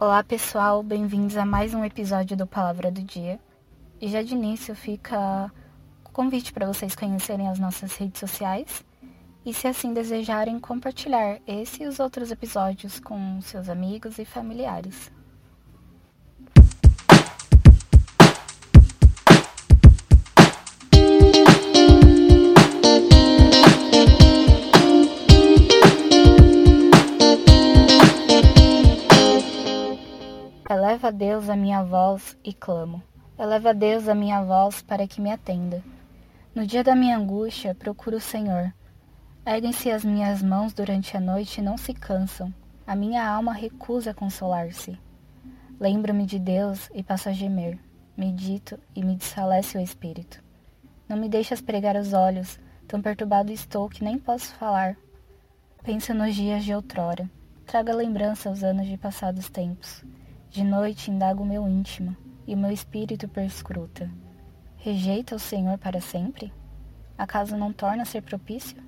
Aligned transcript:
Olá 0.00 0.24
pessoal, 0.24 0.82
bem-vindos 0.82 1.36
a 1.36 1.44
mais 1.44 1.74
um 1.74 1.84
episódio 1.84 2.34
do 2.34 2.46
Palavra 2.46 2.90
do 2.90 3.02
Dia. 3.02 3.38
E 4.00 4.08
já 4.08 4.22
de 4.22 4.32
início 4.32 4.74
fica 4.74 5.52
o 6.02 6.10
convite 6.10 6.54
para 6.54 6.66
vocês 6.66 6.96
conhecerem 6.96 7.46
as 7.48 7.58
nossas 7.58 7.94
redes 7.96 8.18
sociais 8.18 8.82
e, 9.44 9.52
se 9.52 9.68
assim 9.68 9.92
desejarem, 9.92 10.58
compartilhar 10.58 11.38
esse 11.46 11.82
e 11.82 11.86
os 11.86 12.00
outros 12.00 12.30
episódios 12.30 12.98
com 12.98 13.42
seus 13.42 13.68
amigos 13.68 14.18
e 14.18 14.24
familiares. 14.24 15.12
Eleva 30.72 31.08
a 31.08 31.10
Deus 31.10 31.48
a 31.48 31.56
minha 31.56 31.82
voz 31.82 32.38
e 32.44 32.54
clamo. 32.54 33.02
Eleva 33.36 33.70
a 33.70 33.72
Deus 33.72 34.06
a 34.06 34.14
minha 34.14 34.40
voz 34.40 34.80
para 34.80 35.04
que 35.04 35.20
me 35.20 35.32
atenda. 35.32 35.82
No 36.54 36.64
dia 36.64 36.84
da 36.84 36.94
minha 36.94 37.18
angústia, 37.18 37.74
procuro 37.74 38.18
o 38.18 38.20
Senhor. 38.20 38.72
Erguem-se 39.44 39.90
as 39.90 40.04
minhas 40.04 40.40
mãos 40.40 40.72
durante 40.72 41.16
a 41.16 41.20
noite 41.20 41.58
e 41.58 41.64
não 41.64 41.76
se 41.76 41.92
cansam. 41.92 42.54
A 42.86 42.94
minha 42.94 43.28
alma 43.28 43.52
recusa 43.52 44.14
consolar-se. 44.14 44.96
Lembro-me 45.80 46.24
de 46.24 46.38
Deus 46.38 46.88
e 46.94 47.02
passo 47.02 47.28
a 47.28 47.32
gemer. 47.32 47.76
Medito 48.16 48.78
e 48.94 49.02
me 49.02 49.16
desfalece 49.16 49.76
o 49.76 49.80
espírito. 49.80 50.40
Não 51.08 51.16
me 51.16 51.28
deixas 51.28 51.60
pregar 51.60 51.96
os 51.96 52.12
olhos, 52.12 52.60
tão 52.86 53.02
perturbado 53.02 53.50
estou 53.50 53.88
que 53.88 54.04
nem 54.04 54.20
posso 54.20 54.54
falar. 54.54 54.96
Pensa 55.82 56.14
nos 56.14 56.32
dias 56.32 56.62
de 56.62 56.72
outrora. 56.72 57.28
Traga 57.66 57.92
lembrança 57.92 58.48
aos 58.48 58.62
anos 58.62 58.86
de 58.86 58.96
passados 58.96 59.50
tempos. 59.50 60.04
De 60.50 60.64
noite 60.64 61.12
indago 61.12 61.44
o 61.44 61.46
meu 61.46 61.68
íntimo, 61.68 62.16
e 62.44 62.56
o 62.56 62.58
meu 62.58 62.72
espírito 62.72 63.28
perscruta. 63.28 64.10
Rejeita 64.78 65.36
o 65.36 65.38
Senhor 65.38 65.78
para 65.78 66.00
sempre? 66.00 66.52
Acaso 67.16 67.56
não 67.56 67.72
torna 67.72 68.02
a 68.02 68.04
ser 68.04 68.22
propício? 68.22 68.82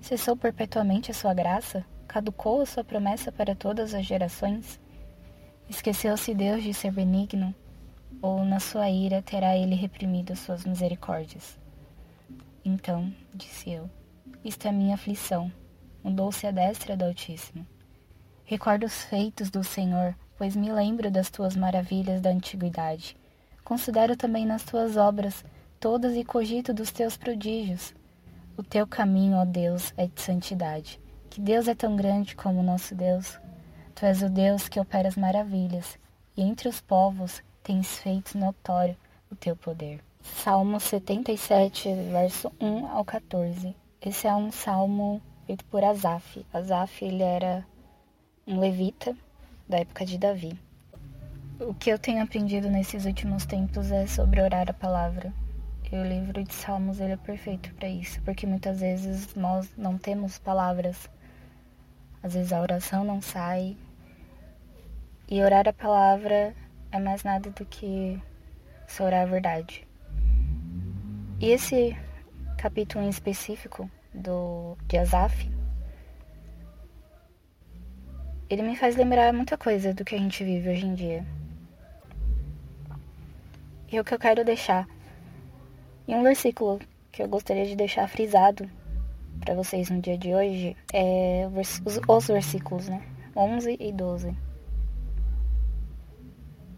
Cessou 0.00 0.34
perpetuamente 0.34 1.10
a 1.10 1.14
sua 1.14 1.34
graça? 1.34 1.84
Caducou 2.08 2.62
a 2.62 2.66
sua 2.66 2.82
promessa 2.82 3.30
para 3.30 3.54
todas 3.54 3.92
as 3.92 4.06
gerações? 4.06 4.80
Esqueceu-se 5.68 6.32
Deus 6.32 6.62
de 6.62 6.72
ser 6.72 6.90
benigno? 6.90 7.54
Ou 8.22 8.42
na 8.42 8.58
sua 8.58 8.88
ira 8.88 9.20
terá 9.20 9.54
ele 9.54 9.74
reprimido 9.74 10.34
suas 10.34 10.64
misericórdias? 10.64 11.58
Então, 12.64 13.12
disse 13.34 13.70
eu, 13.70 13.90
isto 14.42 14.66
é 14.66 14.72
minha 14.72 14.94
aflição, 14.94 15.52
mudou-se 16.02 16.46
a 16.46 16.50
destra 16.50 16.96
do 16.96 17.04
Altíssimo. 17.04 17.66
Recordo 18.44 18.86
os 18.86 19.02
feitos 19.04 19.50
do 19.50 19.62
Senhor, 19.64 20.14
pois 20.36 20.56
me 20.56 20.72
lembro 20.72 21.10
das 21.10 21.30
tuas 21.30 21.56
maravilhas 21.56 22.20
da 22.20 22.30
antiguidade. 22.30 23.16
Considero 23.64 24.16
também 24.16 24.44
nas 24.44 24.64
tuas 24.64 24.96
obras 24.96 25.44
todas 25.78 26.14
e 26.16 26.24
cogito 26.24 26.74
dos 26.74 26.90
teus 26.90 27.16
prodígios. 27.16 27.94
O 28.56 28.62
teu 28.62 28.86
caminho, 28.86 29.36
ó 29.36 29.44
Deus, 29.44 29.94
é 29.96 30.06
de 30.06 30.20
santidade. 30.20 31.00
Que 31.30 31.40
Deus 31.40 31.66
é 31.66 31.74
tão 31.74 31.96
grande 31.96 32.36
como 32.36 32.60
o 32.60 32.62
nosso 32.62 32.94
Deus. 32.94 33.38
Tu 33.94 34.04
és 34.04 34.22
o 34.22 34.28
Deus 34.28 34.68
que 34.68 34.80
opera 34.80 35.08
as 35.08 35.16
maravilhas, 35.16 35.98
e 36.36 36.42
entre 36.42 36.68
os 36.68 36.80
povos 36.80 37.42
tens 37.62 37.98
feito 37.98 38.36
notório 38.36 38.96
o 39.30 39.36
teu 39.36 39.56
poder. 39.56 40.00
Salmo 40.20 40.78
77, 40.78 41.88
verso 42.10 42.52
1 42.60 42.86
ao 42.88 43.04
14. 43.04 43.74
Esse 44.00 44.26
é 44.26 44.34
um 44.34 44.52
salmo 44.52 45.22
feito 45.46 45.64
por 45.66 45.82
Asaf. 45.82 46.44
Asaf, 46.52 47.04
ele 47.04 47.22
era 47.22 47.66
um 48.46 48.58
levita 48.58 49.16
da 49.68 49.78
época 49.78 50.04
de 50.04 50.18
Davi. 50.18 50.58
O 51.60 51.72
que 51.74 51.90
eu 51.90 51.98
tenho 51.98 52.22
aprendido 52.22 52.68
nesses 52.68 53.04
últimos 53.04 53.46
tempos 53.46 53.90
é 53.90 54.06
sobre 54.06 54.40
orar 54.40 54.68
a 54.68 54.74
palavra. 54.74 55.32
E 55.92 55.94
o 55.94 56.02
livro 56.02 56.42
de 56.42 56.54
Salmos 56.54 57.00
ele 57.00 57.12
é 57.12 57.16
perfeito 57.18 57.72
para 57.74 57.86
isso, 57.86 58.20
porque 58.22 58.46
muitas 58.46 58.80
vezes 58.80 59.34
nós 59.34 59.68
não 59.76 59.98
temos 59.98 60.38
palavras. 60.38 61.08
Às 62.22 62.32
vezes 62.32 62.50
a 62.50 62.62
oração 62.62 63.04
não 63.04 63.20
sai. 63.20 63.76
E 65.28 65.42
orar 65.42 65.68
a 65.68 65.72
palavra 65.72 66.54
é 66.90 66.98
mais 66.98 67.22
nada 67.22 67.50
do 67.50 67.66
que 67.66 68.18
só 68.88 69.04
orar 69.04 69.22
a 69.22 69.26
verdade. 69.26 69.86
E 71.38 71.50
esse 71.50 71.94
capítulo 72.56 73.04
em 73.04 73.10
específico 73.10 73.90
do 74.14 74.78
de 74.88 74.96
Asaf, 74.96 75.50
ele 78.52 78.60
me 78.60 78.76
faz 78.76 78.96
lembrar 78.96 79.32
muita 79.32 79.56
coisa 79.56 79.94
do 79.94 80.04
que 80.04 80.14
a 80.14 80.18
gente 80.18 80.44
vive 80.44 80.68
hoje 80.68 80.84
em 80.84 80.94
dia. 80.94 81.24
E 83.90 83.98
o 83.98 84.04
que 84.04 84.12
eu 84.12 84.18
quero 84.18 84.44
deixar. 84.44 84.86
E 86.06 86.14
um 86.14 86.22
versículo 86.22 86.78
que 87.10 87.22
eu 87.22 87.28
gostaria 87.28 87.64
de 87.64 87.74
deixar 87.74 88.06
frisado 88.08 88.68
para 89.40 89.54
vocês 89.54 89.88
no 89.88 90.02
dia 90.02 90.18
de 90.18 90.34
hoje 90.34 90.76
é 90.92 91.48
os, 91.54 91.80
os 92.06 92.26
versículos, 92.26 92.90
né? 92.90 93.02
11 93.34 93.78
e 93.80 93.90
12. 93.90 94.36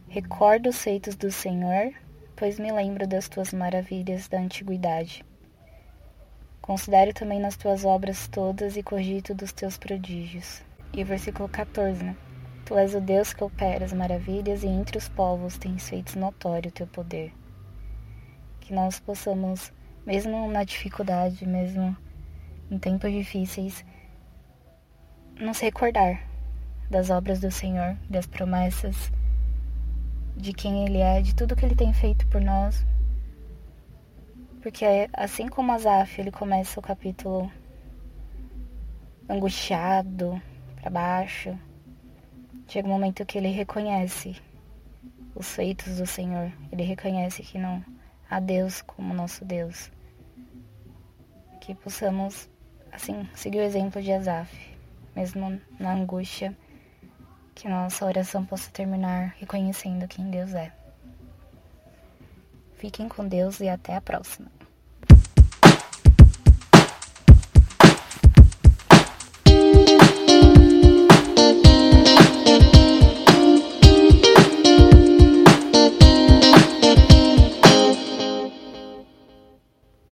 Recordo 0.06 0.68
os 0.68 0.80
feitos 0.80 1.16
do 1.16 1.32
Senhor, 1.32 1.92
pois 2.36 2.56
me 2.56 2.70
lembro 2.70 3.04
das 3.04 3.28
tuas 3.28 3.52
maravilhas 3.52 4.28
da 4.28 4.38
antiguidade. 4.38 5.24
Considero 6.62 7.12
também 7.12 7.40
nas 7.40 7.56
tuas 7.56 7.84
obras 7.84 8.28
todas 8.28 8.76
e 8.76 8.82
cogito 8.82 9.34
dos 9.34 9.52
teus 9.52 9.76
prodígios. 9.76 10.62
E 10.96 11.02
o 11.02 11.06
versículo 11.06 11.48
14, 11.48 12.04
né? 12.04 12.16
Tu 12.64 12.78
és 12.78 12.94
o 12.94 13.00
Deus 13.00 13.34
que 13.34 13.42
opera 13.42 13.84
as 13.84 13.92
maravilhas 13.92 14.62
e 14.62 14.68
entre 14.68 14.96
os 14.96 15.08
povos 15.08 15.58
tens 15.58 15.88
feito 15.88 16.16
notório 16.16 16.70
o 16.70 16.72
teu 16.72 16.86
poder. 16.86 17.32
Que 18.60 18.72
nós 18.72 19.00
possamos, 19.00 19.72
mesmo 20.06 20.48
na 20.48 20.62
dificuldade, 20.62 21.44
mesmo 21.46 21.96
em 22.70 22.78
tempos 22.78 23.10
difíceis, 23.10 23.84
nos 25.38 25.58
recordar 25.58 26.22
das 26.88 27.10
obras 27.10 27.40
do 27.40 27.50
Senhor, 27.50 27.96
das 28.08 28.26
promessas, 28.26 29.12
de 30.36 30.52
quem 30.52 30.86
Ele 30.86 30.98
é, 30.98 31.20
de 31.20 31.34
tudo 31.34 31.56
que 31.56 31.66
Ele 31.66 31.74
tem 31.74 31.92
feito 31.92 32.24
por 32.28 32.40
nós. 32.40 32.86
Porque 34.62 34.86
assim 35.12 35.48
como 35.48 35.72
Asaf, 35.72 36.20
ele 36.20 36.30
começa 36.30 36.78
o 36.78 36.82
capítulo 36.82 37.50
angustiado, 39.28 40.40
para 40.84 40.90
baixo. 40.90 41.58
Chega 42.68 42.86
um 42.86 42.90
momento 42.90 43.24
que 43.24 43.38
ele 43.38 43.48
reconhece 43.48 44.36
os 45.34 45.48
feitos 45.54 45.96
do 45.96 46.06
Senhor. 46.06 46.52
Ele 46.70 46.82
reconhece 46.82 47.42
que 47.42 47.58
não 47.58 47.82
há 48.28 48.38
Deus 48.38 48.82
como 48.82 49.14
nosso 49.14 49.46
Deus. 49.46 49.90
Que 51.60 51.74
possamos, 51.74 52.50
assim, 52.92 53.26
seguir 53.34 53.60
o 53.60 53.62
exemplo 53.62 54.02
de 54.02 54.12
Asaf, 54.12 54.54
mesmo 55.16 55.58
na 55.80 55.94
angústia, 55.94 56.54
que 57.54 57.66
nossa 57.66 58.04
oração 58.04 58.44
possa 58.44 58.70
terminar 58.70 59.34
reconhecendo 59.38 60.06
quem 60.06 60.30
Deus 60.30 60.52
é. 60.52 60.70
Fiquem 62.74 63.08
com 63.08 63.26
Deus 63.26 63.60
e 63.60 63.68
até 63.70 63.96
a 63.96 64.02
próxima. 64.02 64.50